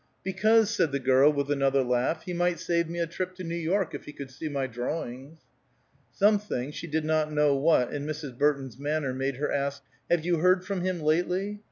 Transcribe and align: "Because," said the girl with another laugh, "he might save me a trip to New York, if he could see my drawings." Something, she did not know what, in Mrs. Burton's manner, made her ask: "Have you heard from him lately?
"Because," 0.23 0.71
said 0.71 0.91
the 0.91 0.97
girl 0.99 1.31
with 1.31 1.51
another 1.51 1.83
laugh, 1.83 2.23
"he 2.23 2.33
might 2.33 2.59
save 2.59 2.89
me 2.89 2.97
a 2.97 3.05
trip 3.05 3.35
to 3.35 3.43
New 3.43 3.53
York, 3.55 3.93
if 3.93 4.05
he 4.05 4.13
could 4.13 4.31
see 4.31 4.49
my 4.49 4.65
drawings." 4.65 5.41
Something, 6.11 6.71
she 6.71 6.87
did 6.87 7.05
not 7.05 7.31
know 7.31 7.55
what, 7.55 7.93
in 7.93 8.07
Mrs. 8.07 8.35
Burton's 8.35 8.79
manner, 8.79 9.13
made 9.13 9.35
her 9.35 9.51
ask: 9.51 9.83
"Have 10.09 10.25
you 10.25 10.37
heard 10.37 10.65
from 10.65 10.81
him 10.81 11.01
lately? 11.01 11.59